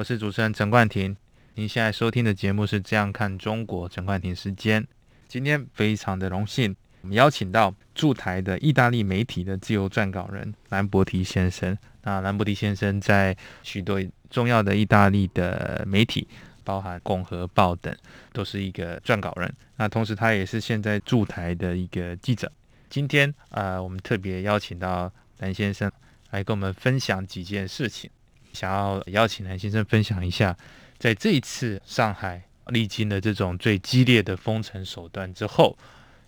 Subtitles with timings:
[0.00, 1.14] 我是主持人陈冠廷。
[1.56, 4.82] 您现在收听的节目是《这样看中国》，陈冠廷时间。
[5.28, 11.76] 今天非常的荣幸，我们邀请到驻台的意大利媒体的自由撰稿人兰博提先生。
[12.00, 16.26] 那兰博提先生在许多重要的意大利的媒体，
[16.64, 17.94] 包含《共和报》等，
[18.32, 19.54] 都是一个撰稿人。
[19.76, 22.50] 那同时，他也是现在驻台的一个记者。
[22.88, 25.92] 今天，呃，我们特别邀请到兰先生。
[26.30, 28.08] 来跟我们分享几件事情，
[28.52, 30.56] 想要邀请蓝先生分享一下，
[30.98, 35.76] 在这一次上海历经了这种最激烈的封城手段之后，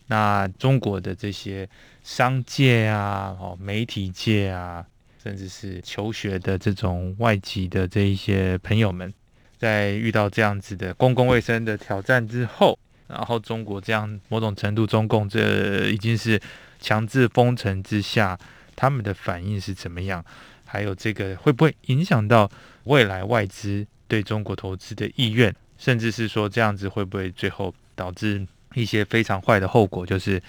[0.07, 1.69] 那中国的这些
[2.03, 4.85] 商界啊、哦媒体界啊，
[5.23, 9.13] 甚至是求学的这种外籍的这一些朋友们，
[9.59, 16.41] 在遇到这样子的公共卫生的挑战之后，然后中国这样某种程度中共这已经是
[16.81, 18.39] 强制封城之下。
[18.75, 20.25] 他们的反应是怎么样？
[20.73, 22.51] 还有这个会不会影响到
[22.85, 25.55] 未来外资对中国投资的意愿？
[25.77, 30.07] 甚至是说这样子会不会最后导致一些非常坏的后果？
[30.07, 30.43] 就是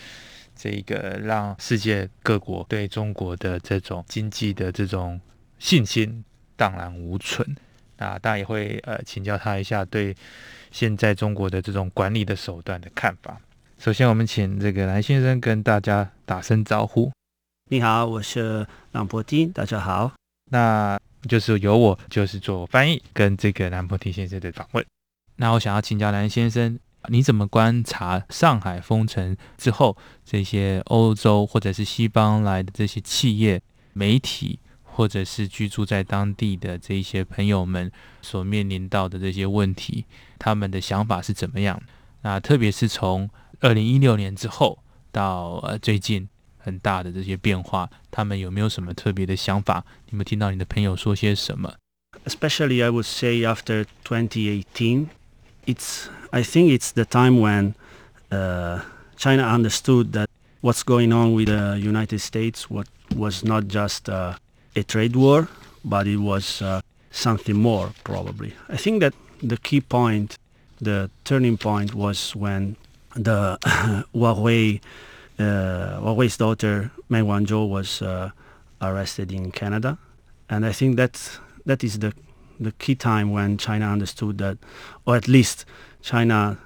[0.55, 5.19] 这个让世界各国对中国的这种经济的这种
[5.59, 6.23] 信心
[6.55, 7.45] 荡然无存。
[7.97, 10.15] 那大家也会呃请教他一下对
[10.71, 13.37] 现在中国的这种管理的手段的看法。
[13.77, 17.11] 首先，我们请这个蓝先生跟大家打声招呼。
[17.69, 20.11] 你好，我是兰博丁，大家好。
[20.51, 24.85] 那就是由我就是做翻译跟这个兰博丁先生的访问。
[25.37, 29.95] 那我想要请教蓝先生，你怎么观察上海封城之后，
[30.25, 33.61] 这些欧洲或者是西方来的这些企业、
[33.93, 37.89] 媒体，或者是居住在当地的这些朋友们
[38.21, 40.05] 所面临到的这些问题，
[40.37, 41.81] 他们的想法是怎么样？
[42.23, 43.29] 那特别是从
[43.61, 44.77] 二零一六年之后
[45.13, 46.27] 到呃最近。
[46.62, 49.84] 很大的这些变化，他们有没有什么特别的想法？
[50.10, 51.74] 你们听到你的朋友说些什么？
[52.24, 55.08] Especially, I would say after 2018,
[55.66, 57.74] it's I think it's the time when
[58.30, 58.80] uh,
[59.16, 60.28] China understood that
[60.60, 64.34] what's going on with the United States what was not just uh,
[64.74, 65.48] a trade war,
[65.84, 66.80] but it was uh,
[67.10, 68.52] something more probably.
[68.68, 70.36] I think that the key point,
[70.80, 72.76] the turning point was when
[73.14, 73.58] the
[74.14, 74.80] Huawei
[75.39, 78.31] uh, Huawei's daughter Meng Wanzhou was uh,
[78.81, 79.97] arrested in Canada,
[80.49, 82.13] and I think that that is the
[82.59, 84.57] the key time when China understood that,
[85.05, 85.65] or at least
[86.01, 86.57] China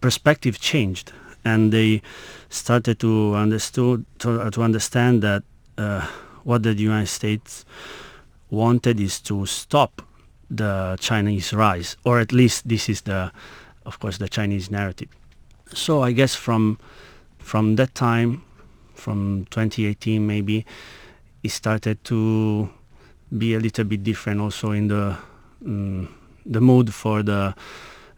[0.00, 1.12] perspective changed,
[1.44, 2.02] and they
[2.48, 5.42] started to understood to, uh, to understand that
[5.78, 6.06] uh,
[6.44, 7.64] what the United States
[8.50, 10.02] wanted is to stop
[10.48, 13.32] the Chinese rise, or at least this is the,
[13.84, 15.08] of course, the Chinese narrative.
[15.74, 16.78] So I guess from
[17.46, 18.42] from that time,
[18.94, 20.66] from 2018 maybe,
[21.44, 22.68] it started to
[23.38, 25.16] be a little bit different also in the
[25.64, 26.08] um,
[26.44, 27.54] the mood for the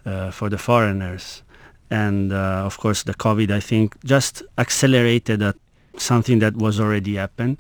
[0.06, 1.42] uh, for the foreigners,
[1.90, 5.56] and uh, of course the COVID I think just accelerated that
[5.98, 7.58] something that was already happened,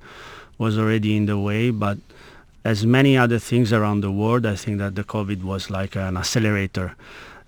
[0.56, 1.98] was already in the way, but
[2.64, 6.16] as many other things around the world, I think that the COVID was like an
[6.16, 6.96] accelerator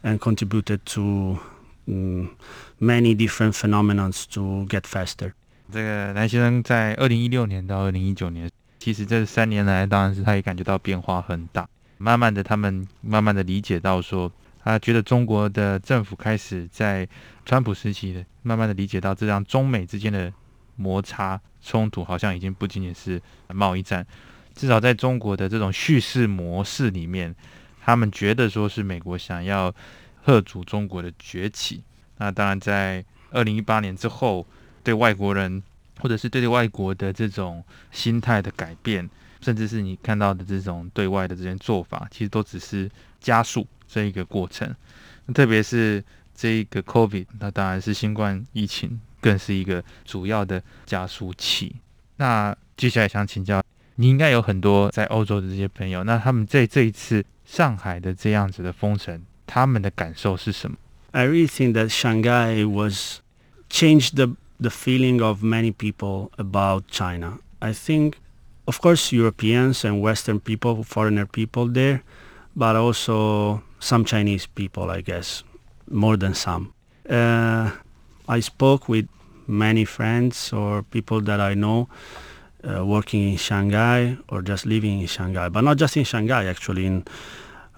[0.03, 1.41] and contributed to
[1.89, 2.37] um,
[2.81, 5.33] many different phenomena to get faster。
[5.71, 11.69] 这个蓝先生在二零一六年到二零一九年，其实这三年来，当然是他也感觉到变化很大。
[11.99, 14.33] 慢慢的，他们慢慢的理解到说，
[14.65, 17.07] 他觉得中国的政府开始在
[17.45, 20.33] 川普时期的，慢慢的理解到，这样中美之间的
[20.77, 24.05] 摩擦冲突，好像已经不仅仅是贸易战，
[24.55, 27.35] 至少在中国的这种叙事模式里面，
[27.85, 29.73] 他们觉得说是美国想要
[30.25, 31.85] 遏阻中国的崛起。
[32.21, 34.47] 那当然，在二零一八年之后，
[34.85, 35.63] 对外国人
[36.01, 39.09] 或者是对外国的这种心态的改变，
[39.41, 42.91] 甚至是你看到的这种对外的这些做法，其实都只是
[43.21, 44.73] 加速这一个过程。
[45.33, 51.75] 特别是这一个 COVID，那当然是新冠疫情，更是一个主要的加速器。
[52.17, 53.63] 那接下来想请教，
[53.95, 60.77] 你应该有很多在欧洲的这些朋友，那他们在这一次上海的这样子的封城，他们的感受是什么
[61.13, 63.21] ？I really think that Shanghai was
[63.69, 67.39] changed the the feeling of many people about China.
[67.63, 68.19] I think,
[68.69, 72.03] of course, Europeans and Western people, foreigner people there,
[72.55, 75.43] but also some Chinese people, I guess,
[75.89, 76.75] more than some.
[77.09, 77.71] Uh,
[78.29, 79.09] I spoke with
[79.47, 81.89] many friends or people that I know
[82.63, 86.87] uh, working in Shanghai or just living in Shanghai, but not just in Shanghai, actually,
[86.87, 87.05] in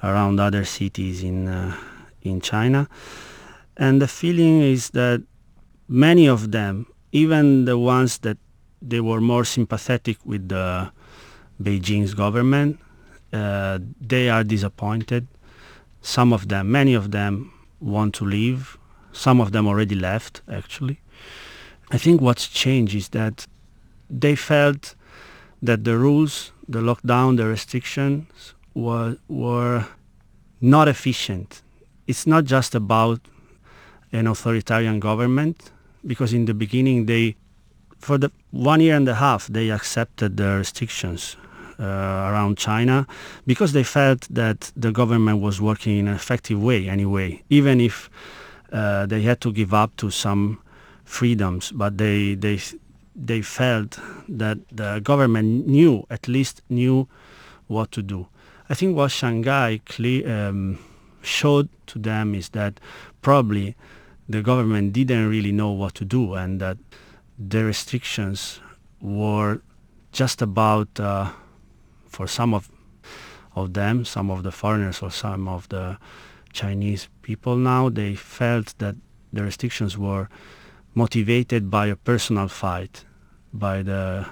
[0.03, 1.77] around other cities in uh,
[2.25, 2.89] in China.
[3.77, 5.23] And the feeling is that
[5.89, 8.39] many of them, even the ones that
[8.81, 10.91] they were more sympathetic with the
[11.63, 12.81] Beijing's government,
[13.33, 15.27] uh, they are disappointed.
[16.01, 18.77] Some of them, many of them, want to leave.
[19.13, 21.01] Some of them already left, actually.
[21.91, 23.47] I think what's changed is that
[24.09, 24.95] they felt
[25.63, 29.87] that the rules, the lockdown, the restrictions were, were
[30.61, 31.63] not efficient.
[32.13, 33.21] It's not just about
[34.13, 35.71] an authoritarian government,
[36.05, 37.37] because in the beginning they,
[37.99, 41.39] for the one year and a half, they accepted the restrictions
[41.81, 41.85] uh,
[42.29, 43.07] around China
[43.47, 48.11] because they felt that the government was working in an effective way anyway, even if
[48.75, 50.61] uh, they had to give up to some
[51.07, 52.61] freedoms, but they, they,
[53.17, 53.99] they felt
[54.29, 57.09] that the government knew, at least knew
[57.69, 58.27] what to do.
[58.69, 60.79] I think what Shanghai clear, um,
[61.23, 62.81] showed to them is that
[63.21, 63.77] probably
[64.29, 66.79] the government didn't really know what to do and that
[67.39, 68.61] the restrictions
[69.01, 69.61] were
[70.13, 71.31] just about, uh,
[72.07, 72.71] for some of,
[73.55, 75.99] of them, some of the foreigners or some of the
[76.53, 78.95] Chinese people now, they felt that
[79.33, 80.29] the restrictions were
[80.95, 83.05] motivated by a personal fight
[83.53, 84.27] by the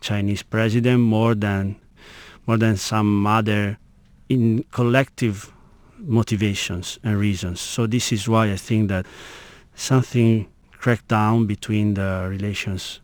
[0.00, 1.76] Chinese president more than
[2.46, 3.78] more than some other
[4.28, 5.52] in collective
[6.00, 7.60] motivations and reasons.
[7.60, 9.06] So this is why I think that
[9.74, 13.00] something cracked down between the relations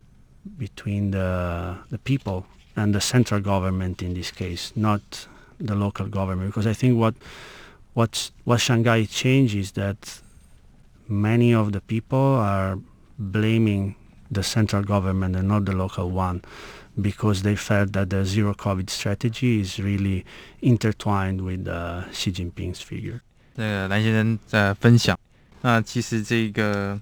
[0.58, 2.46] between the the people
[2.76, 5.28] and the central government in this case, not
[5.58, 6.50] the local government.
[6.50, 7.14] Because I think what
[7.94, 10.20] what what Shanghai changed is that
[11.08, 12.78] many of the people are
[13.19, 13.94] blaming
[14.31, 16.42] the central government and not the local one
[17.01, 20.23] because they felt that the zero COVID strategy is really
[20.61, 23.19] intertwined with uh, Xi Jinping's figure.
[23.55, 25.17] 那个蓝先生在分享，
[25.61, 26.99] 那其实这个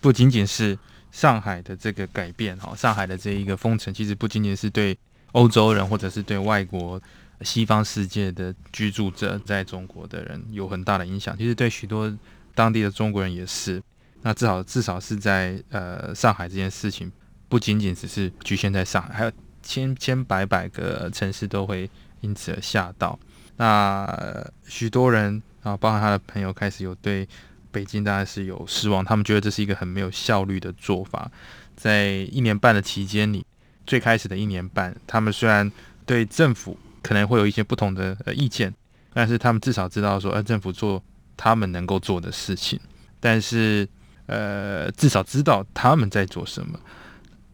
[0.00, 0.78] 不仅仅是
[1.12, 4.96] 上海的这个改变哈，上海的这一个封城，其实不仅仅是对
[5.32, 7.00] 欧洲人或者是对外国
[7.42, 12.12] 西方世界的居住者在中国的人有很大的影响，其实对许多
[12.54, 13.82] 当地的中国人也是。
[14.22, 17.10] 那至少至少是在呃上海这件事情，
[17.55, 19.31] 不仅仅只是局限在上海，还有
[19.63, 23.17] 千千百百个城市都会因此而吓到。
[23.55, 27.25] 那许多人啊，包含他的朋友，开始有对
[27.71, 31.31] 北京当然是有失望，他们觉得这是一个很没有效率的做法。
[31.77, 33.45] 在一年半的期间里，
[33.87, 35.71] 最开始的一年半，他们虽然
[36.05, 38.73] 对政府可能会有一些不同的呃意见，
[39.13, 41.01] 但是他们至少知道说，呃，政府做
[41.37, 42.77] 他们能够做的事情，
[43.21, 43.87] 但是。
[44.27, 46.79] 呃，至少知道他们在做什么。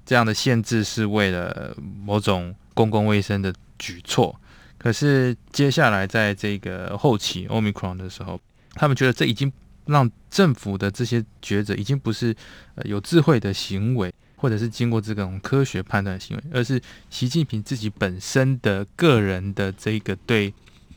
[0.05, 4.35] 这样的限制是为了某种公共卫生的举措。
[4.77, 8.39] 可是接下来在这个后期 Omicron 的时候，
[8.73, 9.51] 他们觉得这已经
[9.85, 12.35] 让政府的这些抉择已经不是
[12.83, 20.53] 有智慧的行为，或者是经过这种科学判断行为，而是习近平自己本身的个人的这个对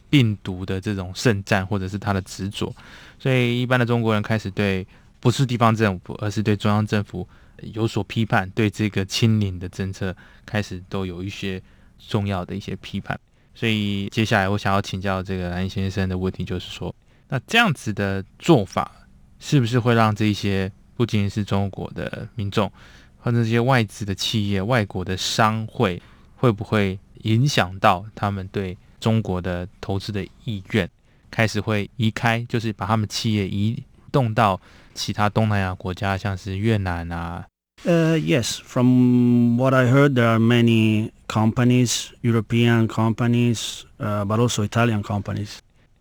[0.08, 2.74] 病毒的这种圣战，或者是他的执着。
[3.18, 4.86] 所以一般的中国人开始对。
[5.20, 7.26] 不是地方政府，而是对中央政府
[7.72, 11.62] 有所批判，对这个清零的政策开始都有一些
[11.98, 13.18] 重要的一些批判。
[13.54, 16.94] 所以接下来我想要请教这个蓝先生的问题，就是说，
[17.28, 18.90] 那这样子的做法
[19.38, 22.70] 是不是会让这些不仅仅是中国的民众，
[23.18, 26.02] 或者这些外资的企业、外国的商会，
[26.36, 30.88] 会不会影响到他们对中国的投资的意愿，
[31.30, 34.60] 开始会移开，就是把他们企业移动到？
[34.96, 37.44] 其他东南亚国家，像是越南啊。
[37.86, 45.02] Uh, yes, from what I heard, there are many companies, European companies, uh, but also Italian
[45.02, 45.60] companies,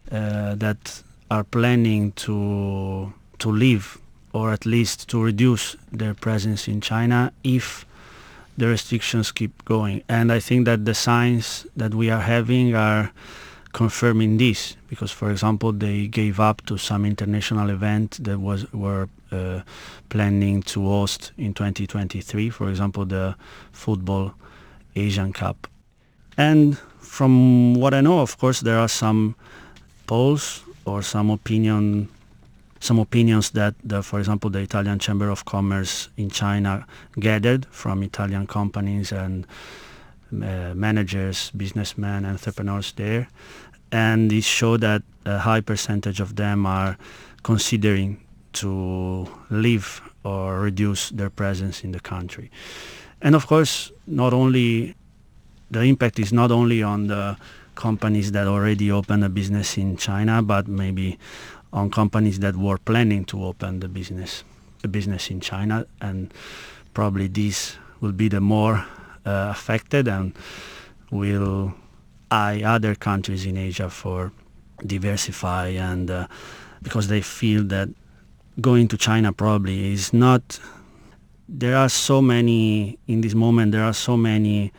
[0.10, 3.98] uh, that are planning to to leave
[4.32, 7.86] or at least to reduce their presence in China if
[8.58, 10.02] the restrictions keep going.
[10.08, 13.12] And I think that the signs that we are having are
[13.74, 19.10] confirming this because, for example, they gave up to some international event that was were
[20.10, 23.36] planning to host in 2023, for example, the
[23.72, 24.34] football
[24.96, 25.68] Asian Cup.
[26.38, 29.36] And from what I know, of course, there are some
[30.08, 32.10] polls or some opinion
[32.84, 36.86] some opinions that, the, for example, the Italian Chamber of Commerce in China
[37.18, 39.48] gathered from Italian companies and
[40.34, 43.30] uh, managers, businessmen, entrepreneurs there,
[43.94, 46.98] and it showed that a high percentage of them are
[47.44, 48.20] considering
[48.54, 52.50] to leave or reduce their presence in the country.
[53.22, 54.96] And of course, not only
[55.72, 57.38] the impact is not only on the
[57.76, 61.18] companies that already opened a business in China, but maybe
[61.72, 64.44] on companies that were planning to open the business,
[64.84, 66.32] a business in China, and
[66.94, 68.86] probably these will be the more
[69.26, 70.34] uh, affected and
[71.10, 71.74] will
[72.30, 74.32] eye other countries in Asia for
[74.86, 76.28] diversify and uh,
[76.82, 77.90] because they feel that
[78.61, 80.43] going to China probably is not
[81.49, 84.73] there are so many in this moment there are so many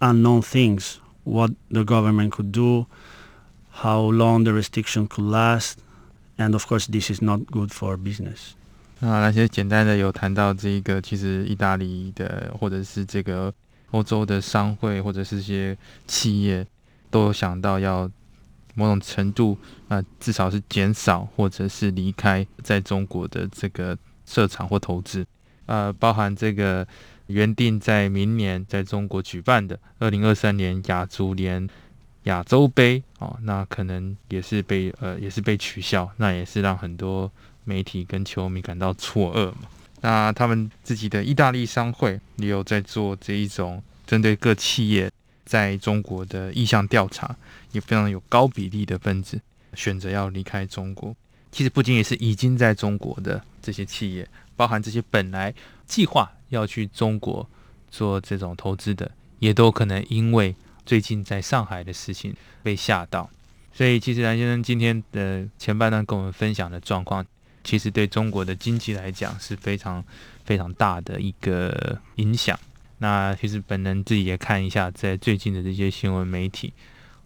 [0.00, 2.86] unknown things what the government could do
[3.70, 5.78] how long the restriction could last
[6.38, 8.54] and of course this is not good for business
[9.00, 13.52] 啊，那些简单的有谈到这个，其实意大利的或者是这个
[13.90, 15.76] 欧洲的商会或者是些
[16.06, 16.64] 企业，
[17.10, 18.08] 都有想到要
[18.77, 19.57] 某种程度
[19.89, 25.25] 啊，至少是减少或者是离开在中国的这个设厂或投资，
[25.65, 26.87] 呃，包含这个
[27.25, 31.67] 原定在明年在中国举办的二零二三年亚足联
[32.23, 37.31] 亚洲杯哦，那可能也是被呃也是被取消，那也是让很多。
[37.69, 39.67] 媒体跟球迷感到错愕嘛？
[39.99, 45.11] 那他们自己的意大利商会也有在做这一种针对各企业
[45.47, 47.35] 在中国的意向调查，
[47.71, 49.41] 也非常有高比例的分子
[49.73, 51.15] 选择要离开中国。
[51.51, 55.51] 其实不仅仅是已经在中国的这些企业，包含这些本来
[55.87, 57.49] 计划要去中国
[57.89, 60.53] 做这种投资的，也都可能因为
[60.85, 63.29] 最近在上海的事情被吓到。
[63.73, 67.25] 所以，其实蓝先生今天的前半段跟我们分享的状况。
[67.63, 70.01] 其实对中国的经济来讲是非常
[70.45, 72.57] 非常大的一个影响。
[72.99, 76.73] 那其实本人自己也看一下，在最近的这些新闻媒体，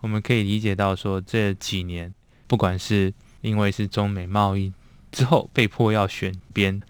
[0.02, 2.14] 我们可以理解到说，这几年
[2.48, 4.74] 不管是因为是中美贸易
[5.12, 6.82] 之后被迫要选边，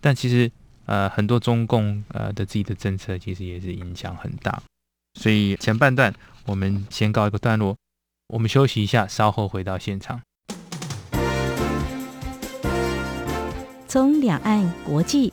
[0.00, 0.50] 但其实
[0.86, 4.60] 呃很多中共呃的自己的政策其实也是影响很大。
[5.18, 6.12] 所以前半段
[6.46, 7.76] 我们先告一个段落，
[8.34, 10.20] 我们休息一下，稍后回到现场。
[13.88, 15.32] 从两岸、国际、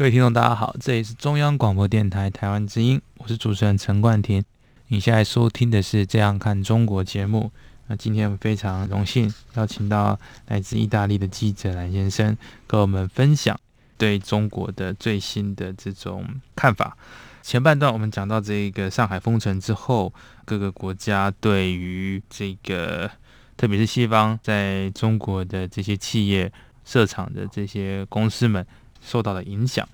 [0.00, 4.42] 各位听众，大家好，这里是中央广播电台台湾之音，我是主持人陈冠廷。
[4.88, 7.52] 你现在收听的是《这样看中国》节目。
[7.86, 12.34] 那今天我们非常荣幸邀请到来自意大利的记者蓝先生，
[12.66, 13.60] 跟我们分享
[13.98, 16.26] 对中国的最新的这种
[16.56, 16.96] 看法。
[17.42, 20.10] 前半段我们讲到这个上海封城之后，
[20.46, 23.10] 各个国家对于这个，
[23.54, 26.50] 特别是西方在中国的这些企业
[26.86, 28.66] 设厂的这些公司们。
[29.00, 29.88] 受到了影响。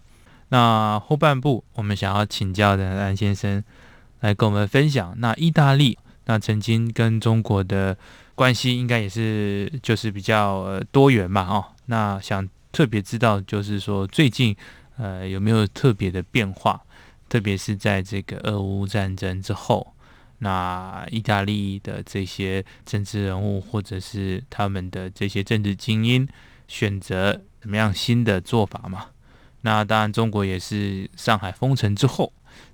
[0.49, 3.65] 那后半部，我们想要请教的安先生
[4.21, 5.13] 来跟我们分享。
[5.19, 7.99] 那意大利，那曾经跟中国的
[8.37, 11.65] 关系应该也是就是比较多元嘛，哦。
[11.87, 14.55] 那想特别知道，就是说最近
[14.99, 16.81] 呃有没有特别的变化？
[17.29, 19.95] 特别是在这个俄乌战争之后，
[20.39, 26.29] 那意大利的这些政治人物或者是他们的这些政治精英
[26.69, 27.43] 选择。
[27.67, 29.07] 怎么样新的做法嘛？
[29.63, 32.33] 那当然，中国也是上海封城之后，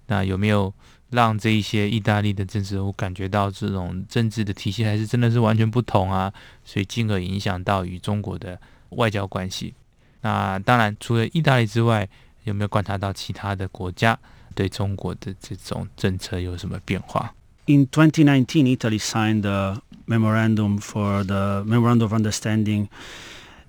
[0.08, 0.70] 那有没有
[1.08, 6.30] 让这一些意大利的政治人物感觉到这种政治的体系还是真的是完全不同啊？
[6.62, 9.72] 所以进而影响到与中国的外交关系。
[10.20, 12.06] 那当然，除了意大利之外，
[12.44, 14.18] 有没有观察到其他的国家
[14.54, 17.32] 对中国的这种政策有什么变化
[17.64, 22.88] ？In 2019, Italy signed the memorandum for the memorandum of understanding.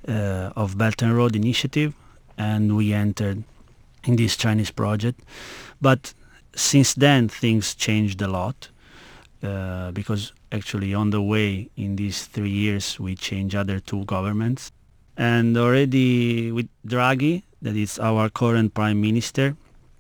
[0.07, 1.93] Uh, of Belt and Road Initiative,
[2.37, 3.43] and we entered
[4.05, 5.21] in this Chinese project.
[5.81, 6.13] But
[6.55, 8.69] since then, things changed a lot.
[9.43, 14.71] uh, because actually on the way in these three years we changed other two governments.
[15.17, 19.55] And already with Draghi, that is our current prime minister,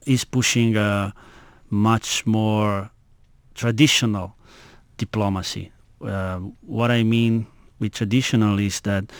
[0.07, 1.13] is pushing a
[1.69, 2.89] much more
[3.53, 4.35] traditional
[4.97, 5.71] diplomacy.
[6.01, 7.47] Uh, what I mean
[7.79, 9.11] with traditional is that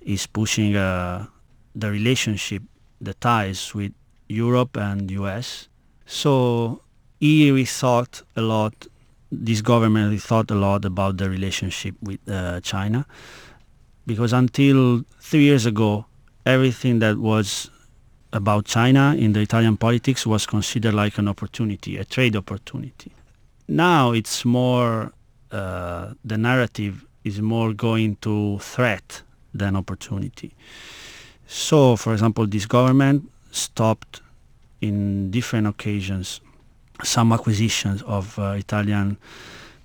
[0.00, 1.26] is pushing uh,
[1.74, 2.62] the relationship,
[3.00, 3.92] the ties with
[4.28, 5.68] Europe and US.
[6.06, 6.82] So
[7.18, 8.86] he thought a lot,
[9.30, 13.06] this government thought a lot about the relationship with uh, China
[14.06, 16.06] because until three years ago,
[16.46, 17.70] everything that was
[18.32, 23.12] about China in the Italian politics was considered like an opportunity, a trade opportunity.
[23.68, 25.12] Now it's more,
[25.50, 29.22] uh, the narrative is more going to threat
[29.54, 30.54] than opportunity.
[31.46, 34.20] So, for example, this government stopped
[34.80, 36.40] in different occasions
[37.02, 39.16] some acquisitions of uh, Italian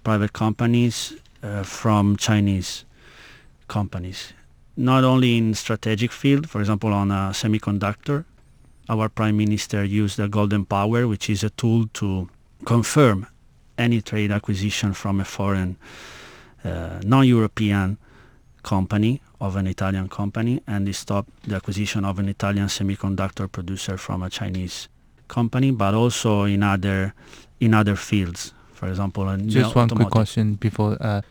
[0.03, 2.85] private companies uh, from Chinese
[3.67, 4.33] companies.
[4.77, 8.25] Not only in strategic field, for example, on a semiconductor,
[8.89, 12.29] our prime minister used the golden power, which is a tool to
[12.65, 13.27] confirm
[13.77, 15.77] any trade acquisition from a foreign
[16.63, 17.97] uh, non-European
[18.65, 23.95] company of an Italian company and they stopped the acquisition of an Italian semiconductor producer
[23.97, 24.89] from a Chinese
[25.27, 27.13] company, but also in other
[27.59, 28.53] in other fields.
[28.73, 30.97] For example, in Just one quick question before.
[30.99, 31.21] Uh,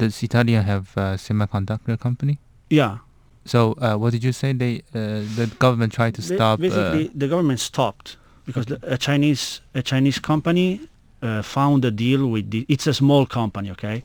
[0.00, 2.38] does Italia have a semiconductor company?
[2.70, 2.98] Yeah,
[3.44, 4.52] So uh, what did you say?
[4.52, 6.60] They uh, the government tried to Ba- stop.
[6.60, 10.80] Basically, Uh, the government stopped because the, a Chinese a Chinese company
[11.22, 12.66] uh, found a deal with the.
[12.68, 14.02] It's a small company, okay,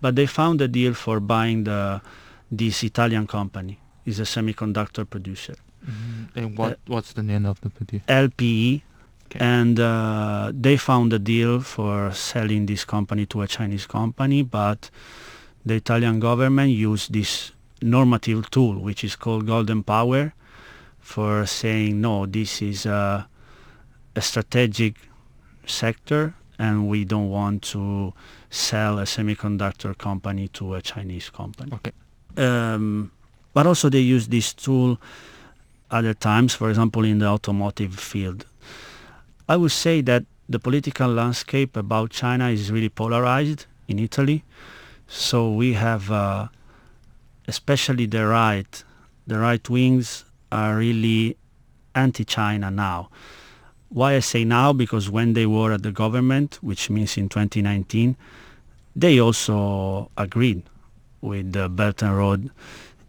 [0.00, 2.00] but they found a deal for buying the
[2.50, 3.78] this Italian company.
[4.06, 6.34] Is a semiconductor producer, mhm.
[6.34, 8.04] and what what's the name of the producer?
[8.08, 8.82] LPE,
[9.26, 9.38] Okay.
[9.40, 14.88] and uh, they found a deal for selling this company to a Chinese company, but
[15.66, 20.32] the Italian government used this normative tool, which is called golden power,
[20.98, 23.28] for saying no, this is a,
[24.16, 24.94] a strategic
[25.66, 28.12] sector, and we don't want to
[28.50, 31.72] sell a semiconductor company to a Chinese company.
[31.72, 31.92] Okay.
[32.36, 33.12] Um,
[33.54, 34.98] but also they use this tool
[35.90, 38.44] other times, for example, in the automotive field.
[39.48, 44.44] I would say that the political landscape about China is really polarized in Italy.
[45.06, 46.48] So we have, uh,
[47.46, 48.84] especially the right,
[49.26, 51.36] the right wings are really
[51.94, 53.10] anti-China now.
[53.90, 54.72] Why I say now?
[54.72, 58.16] Because when they were at the government, which means in 2019,
[58.94, 60.62] they also agreed
[61.20, 62.50] with the Belt and Road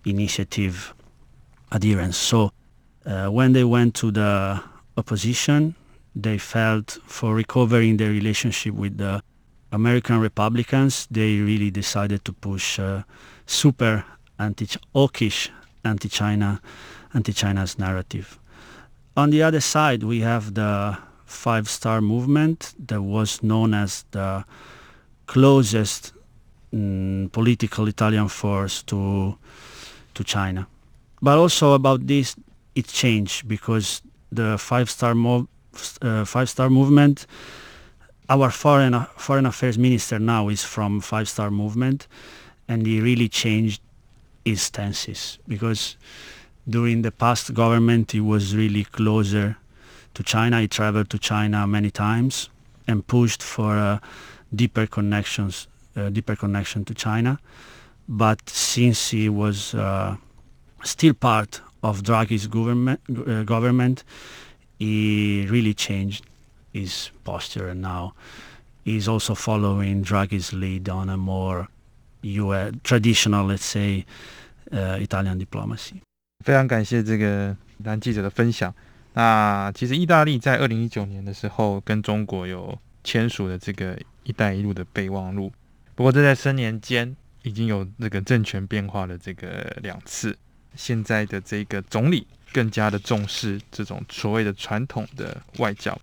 [0.06, 0.94] Initiative
[1.72, 2.18] adherence.
[2.18, 2.52] So
[3.06, 4.62] uh, when they went to the
[4.98, 5.76] opposition,
[6.16, 9.22] they felt for recovering their relationship with the
[9.72, 13.04] American Republicans, they really decided to push uh,
[13.46, 14.04] super
[14.40, 15.52] anti hawkish
[15.86, 16.62] anti-China
[17.14, 18.40] anti-China's narrative.
[19.16, 24.46] On the other side, we have the Five Star Movement that was known as the
[25.28, 26.14] closest
[26.74, 29.38] mm, political Italian force to
[30.16, 30.68] to China.
[31.22, 32.36] But also about this,
[32.76, 35.48] it changed because the Five Star Mov-
[36.02, 37.26] uh, Five Star Movement.
[38.30, 42.08] Our foreign foreign affairs minister now is from Five Star Movement,
[42.68, 43.82] and he really changed
[44.46, 45.98] his stances because
[46.70, 49.58] during the past government he was really closer
[50.14, 50.62] to China.
[50.62, 52.50] He traveled to China many times
[52.88, 54.00] and pushed for uh,
[54.54, 57.40] deeper connections, uh, deeper connection to China.
[58.08, 60.18] But since he was uh,
[60.84, 64.04] still part of Draghi's government, uh, government,
[64.78, 66.26] he really changed
[66.74, 68.14] his posture, and now
[68.84, 71.68] he's also following Draghi's lead on a more
[72.22, 74.06] US, traditional, let's say,
[74.72, 76.02] uh, Italian diplomacy.
[76.44, 78.74] 非常感谢这个男记者的分享。
[79.14, 85.52] 那其实意大利在二零一九年的时候跟中国有签署了这个“一带一路”的备忘录，
[85.96, 90.38] 不过这在三年间已经有这个政权变化的这个两次。
[90.76, 96.00] 现在的这个总理更加的重视这种所谓的传统的外交。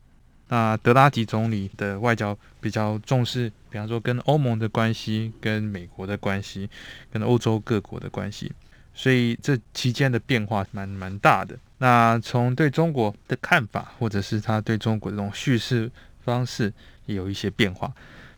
[0.49, 6.69] 那德拉吉总理的外交比较重视，比方说跟欧盟的关系、跟美国的关系、
[7.13, 8.53] 跟欧洲各国的关系。
[8.97, 11.57] 所以这期间的变化蛮蛮大的。
[11.79, 15.89] 那从对中国的看法，或者是他对中国这种叙事
[16.25, 16.73] 方式，
[17.05, 17.93] 也有一些变化。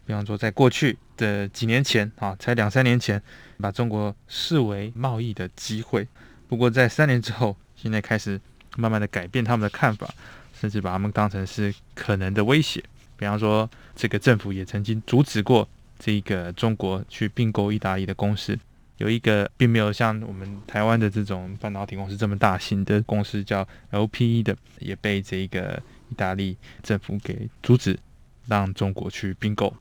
[0.04, 3.22] 比方说，在过去的几年前啊，才两三年前，
[3.60, 6.08] 把中国视为贸易的机会。
[6.48, 8.40] 不过在三年之后，现在开始
[8.76, 10.12] 慢慢的改变他们的看法，
[10.58, 12.82] 甚至把他们当成是可能的威胁。
[13.16, 15.68] 比方说，这个政府也曾经阻止过
[15.98, 18.58] 这个中国去并购意大利的公司，
[18.98, 27.98] 有一个并没有像我们台湾的这种半导体公司这么大型的公司叫 LPE 的，也被这个意大利政府给阻止，
[28.46, 29.72] 让中国去并购。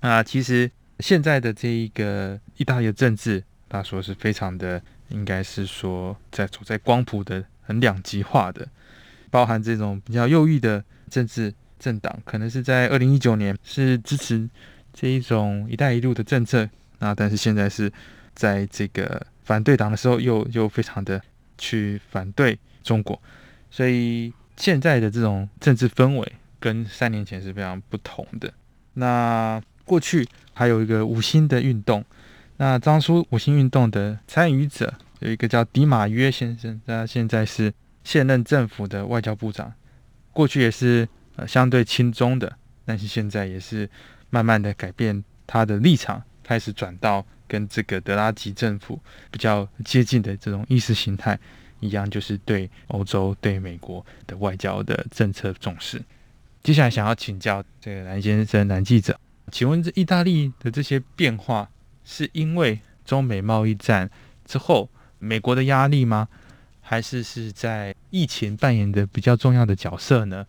[0.00, 8.66] 那其实现在的这一个意大利的政治，他说是非常的，应该是说在走在光谱的很两极化的，
[9.30, 14.48] 包含这种比较右翼的政治政党，可能是在二零一九年是支持
[14.94, 16.68] 这一种“一带一路”的政策，
[17.00, 17.92] 那但是现在是
[18.34, 21.20] 在这个反对党的时候，又又非常的
[21.58, 23.20] 去反对中国，
[23.70, 28.52] 所以现在的这种政治氛围跟三年前是非常不同的。
[28.94, 32.04] 那过去还有一个五星的运动，
[32.56, 37.72] 那当初五星运动的参与者有一个叫迪马约先生，他现在是
[38.04, 39.72] 现任政府的外交部长，
[40.32, 43.88] 过去也是呃相对亲中的，但是现在也是
[44.30, 48.98] 慢慢的改变他的立场，开始转到跟这个德拉吉政府
[49.30, 51.38] 比较接近的这种意识形态
[51.80, 56.02] 一样，就是对欧洲、对美国的外交的政策重视。
[56.62, 59.20] 接下来想要请教这个蓝先生、蓝记者。
[59.50, 61.68] 请问这意大利的这些变化，
[62.06, 64.08] 是因为中美贸易战
[64.46, 64.88] 之后
[65.18, 66.26] 美国的压力吗？
[66.80, 70.46] 还是是在疫情扮演的比较重要的角色呢？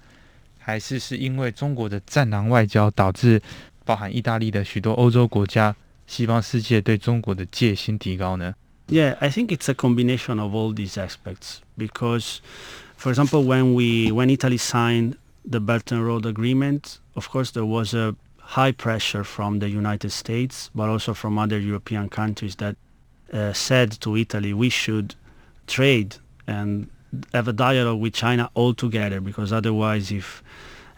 [0.58, 3.42] 还是是因为中国的战狼外交导致
[3.84, 5.76] 包含意大利的许多欧洲国家、
[6.13, 8.55] 西方世界对中国的戒心提高呢？
[8.89, 12.39] Yeah, I think it's a combination of all these aspects because,
[12.97, 17.67] for example, when we when Italy signed the Belt and Road Agreement, of course there
[17.67, 22.77] was a high pressure from the United States, but also from other European countries that
[23.31, 25.15] uh, said to Italy, we should
[25.67, 26.89] trade and
[27.35, 30.43] have a dialogue with China altogether, because otherwise, if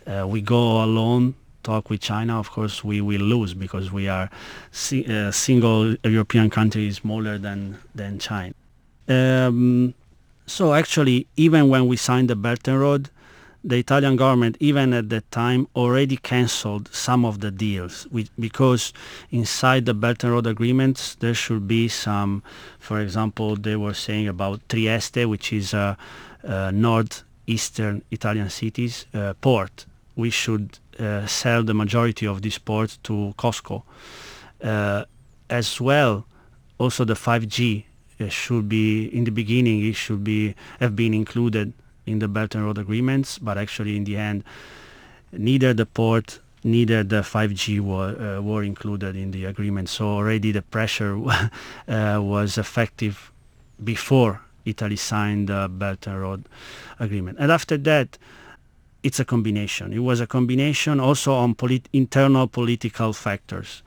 [0.06, 1.34] uh, we go alone,
[1.65, 4.29] talk with China, of course, we will lose because we are
[4.71, 8.53] si- a uh, single European country smaller than, than China.
[9.07, 9.93] Um,
[10.47, 13.09] so actually, even when we signed the Belt and Road,
[13.65, 18.07] the Italian government, even at that time, already cancelled some of the deals
[18.39, 18.93] because
[19.31, 22.43] inside the Belt and Road agreements there should be some,
[22.79, 25.97] for example, they were saying about Trieste, which is a,
[26.43, 29.87] a northeastern Italian city's uh, port.
[30.15, 33.83] We should uh, sell the majority of this port to Costco.
[34.63, 35.05] Uh,
[35.49, 36.25] as well,
[36.77, 37.83] also the 5G
[38.19, 39.85] uh, should be in the beginning.
[39.85, 41.73] It should be have been included
[42.05, 44.43] in the Belt and Road agreements, but actually in the end,
[45.31, 49.87] neither the port neither the 5G were, uh, were included in the agreement.
[49.87, 51.15] So already the pressure
[51.87, 53.31] uh, was effective
[53.81, 56.45] before Italy signed the Belt and Road
[56.99, 57.37] agreement.
[57.39, 58.17] And after that,
[59.05, 59.93] it's a combination.
[59.93, 63.83] It was a combination also on polit- internal political factors,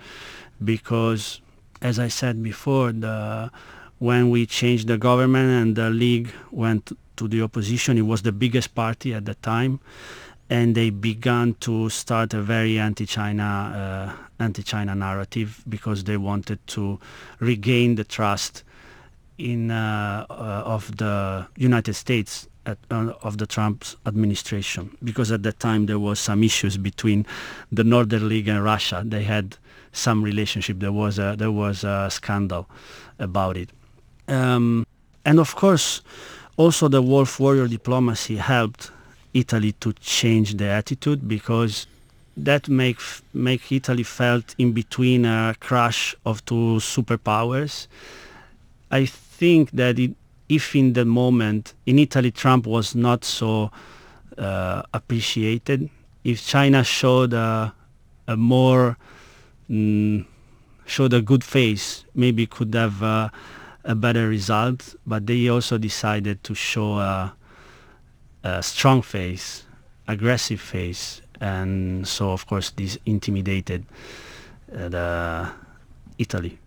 [0.62, 1.40] because,
[1.82, 3.50] as I said before, the,
[3.98, 7.98] when we changed the government and the league went to the opposition.
[7.98, 9.80] It was the biggest party at the time,
[10.48, 17.00] and they began to start a very anti-China uh, anti-China narrative because they wanted to
[17.40, 18.62] regain the trust
[19.36, 25.42] in uh, uh, of the United States at, uh, of the Trump administration because at
[25.42, 27.26] that time there was some issues between
[27.72, 29.02] the Northern League and Russia.
[29.04, 29.56] They had
[29.92, 30.78] some relationship.
[30.78, 32.68] There was a there was a scandal
[33.18, 33.70] about it,
[34.28, 34.86] um,
[35.24, 36.02] and of course
[36.58, 38.90] also, the wolf warrior diplomacy helped
[39.32, 41.86] Italy to change the attitude because
[42.36, 42.98] that make
[43.32, 47.86] make Italy felt in between a crash of two superpowers.
[48.90, 50.16] I think that it,
[50.49, 53.71] if in the moment in Italy Trump was not so
[54.37, 55.89] uh, appreciated,
[56.23, 57.73] if China showed a,
[58.27, 58.97] a more
[59.69, 60.25] mm,
[60.85, 63.01] showed a good face, maybe could have.
[63.01, 63.29] Uh,
[63.83, 67.35] a better result, but they also decided to show a,
[68.43, 69.63] a strong face,
[70.07, 73.85] aggressive face, and so of course this intimidated
[74.75, 75.49] uh, the
[76.17, 76.57] Italy.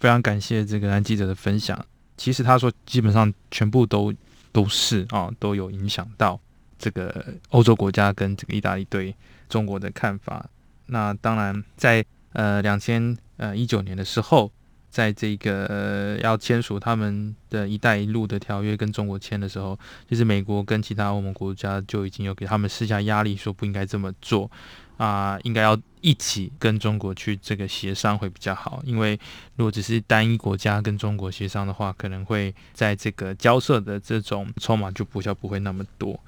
[0.00, 1.86] 非常感谢这个男记者的分享。
[2.19, 4.13] 其实他说，基本上全部都
[4.51, 6.37] 都是啊，都有影响到
[6.77, 9.15] 这个欧洲国家跟这个意大利对
[9.47, 10.45] 中国的看法。
[10.87, 14.51] 那当然，在呃两千呃一九年的时候，
[14.89, 19.77] 在这个要签署他们的一带一路的条约跟中国签的时候，
[20.09, 24.49] 其实美国跟其他欧盟国家就已经有给他们施加压力，说不应该这么做
[24.97, 28.81] 啊，应该要一起跟中国去这个协商会比较好。
[28.83, 29.19] 因为
[29.55, 36.19] 如果只是单一国家跟中国协商的话，可能会在这个交涉的这种筹码就不较不会那么多。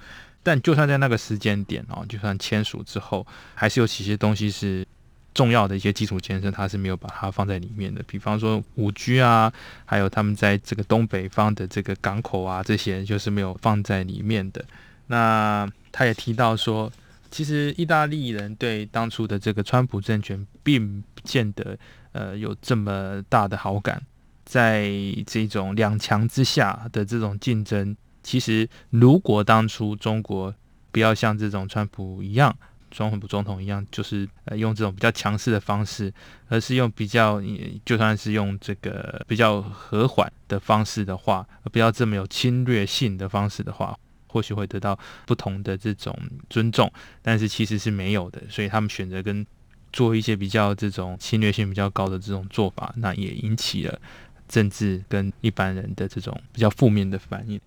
[0.43, 4.87] 但就算在那个时间点哦，就算签署之后，还是有几些东西是。
[5.33, 8.03] 重要的一些基础建设，它是没有把它放在里面的。
[8.03, 9.51] 比方说五 G 啊，
[9.85, 14.63] 还有他们在这个东北方的这个港口啊，这些就是没有放在里面的。
[15.07, 16.91] 那他也提到说，
[17.29, 21.77] 其实意大利人对当初的这个川普政权并不见得
[22.11, 24.01] 呃有这么大的好感，
[24.43, 24.91] 在
[25.25, 30.53] 这种两强之下的这种竞争，其实如果当初中国
[30.91, 32.53] 不要像这种川普一样。
[32.91, 36.13] 川普总统一样，就是呃用这种比较强势的方式，
[36.49, 37.41] 而是用比较，
[37.83, 46.15] 就算是用这个比较和缓的方式的话，不要这么有侵略性的方式的话，或许会得到不同的这种
[46.49, 46.91] 尊重。
[47.21, 49.45] 但是其实是没有的，所以他们选择跟
[49.93, 53.99] 做一些比较这种侵略性比较高的这种做法，那也引起了
[54.47, 57.59] 政治跟一般人的这种比较负面的反应。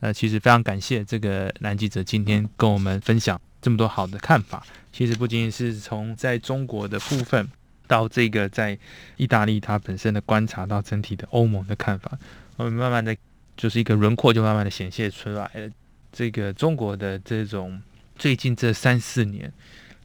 [0.00, 3.40] 呃，其实非常感谢这个男记者今天跟我们分享。
[3.66, 7.48] 这么多好的看法，其实不仅仅是从在中国的部分，
[7.88, 8.78] 到这个在
[9.16, 12.16] 意大利它本身的观察，到整体的欧盟的看法，
[12.58, 13.16] 我们慢慢的
[13.56, 15.68] 就是一个轮廓就慢慢的显现出来了。
[16.12, 17.82] 这个中国的这种
[18.14, 19.52] 最近这三四年，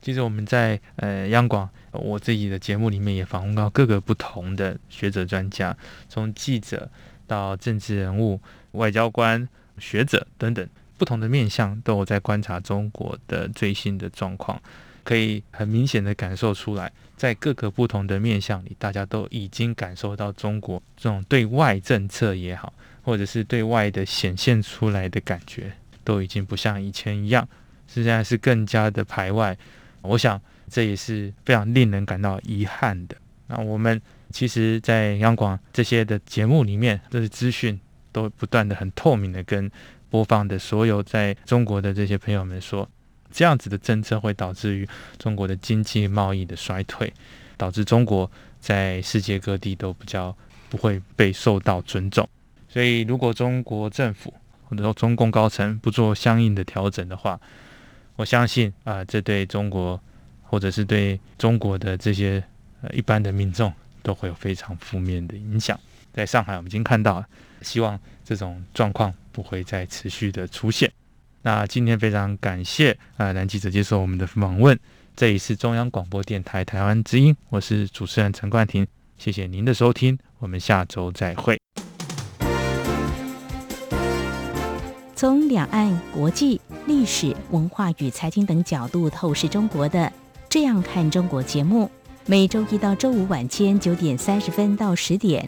[0.02, 5.78] 其实我们在呃央广我自己的节目里面也访问到各个不同的学者专家，
[6.10, 6.90] 从记者
[7.28, 9.48] 到政治人物、外交官、
[9.78, 10.68] 学者等等。
[11.02, 14.62] 不同的面向都有在观察中国的最新的状况，
[15.04, 25.72] 可以很明显的感受出来，在各个不同的面向里，大家都已经感受到中国这种对外政策也好，或者是对外的显现出来的感觉，
[26.04, 27.50] 都已经不像以前一样，
[27.88, 29.58] 现在是更加的排外。
[30.04, 33.16] 我想这也是非常令人感到遗憾的。
[33.48, 37.80] 那我们其实，在央广这些的节目里面，这些资讯
[38.12, 39.68] 都不断的很透明的跟。
[40.12, 42.88] 播放的所有在中国的这些朋友们说，
[43.32, 47.12] 这样子的政策会导致于中国的经济贸易的衰退，
[47.56, 50.36] 导致中国在世界各地都比较
[50.70, 52.28] 不会被受到尊重。
[52.68, 54.34] 所以，如果中国政府
[54.66, 57.40] 或者说中共高层不做相应的调整的话，
[58.18, 60.00] 我相信啊，这对中国
[60.44, 62.44] 或者是对中国的这些
[62.82, 65.80] 呃一般的民众都会有非常负面的影响。
[66.14, 67.26] 在上海，我们已经看到了，
[67.62, 69.14] 希望这种状况。
[69.34, 70.92] 不会再持续的出现。
[71.42, 74.78] 那今天非常感谢啊，蓝记者接受我们的访问。
[75.16, 78.86] 这里是中央广播电台台湾之音，我是主持人陈冠廷。
[79.18, 81.58] 谢谢您的收听，我们下周再会。
[85.16, 90.00] 从两岸、国际、历史文化与财经等角度透视中国的
[90.50, 91.90] 《这样看中国》节目，
[92.26, 95.48] 每周一到周五晚间九点三十分到十点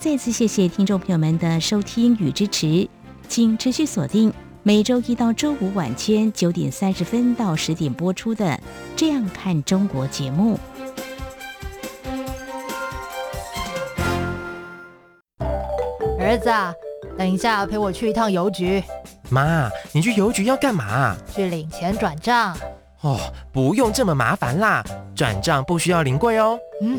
[0.00, 2.88] 再次谢谢听众朋友们的收听与支持，
[3.28, 4.32] 请持续锁定
[4.62, 8.46] 每周一到周五晚间九点三十分到十点播出的
[8.96, 10.58] 《这样看中国》节目。
[16.18, 16.50] 儿子，
[17.18, 18.82] 等一下陪我去一趟邮局。
[19.28, 21.14] 妈，你去邮局要干嘛？
[21.30, 22.56] 去领钱转账。
[23.02, 23.20] 哦，
[23.52, 24.82] 不用这么麻烦啦，
[25.14, 26.58] 转账不需要临柜哦。
[26.80, 26.98] 嗯，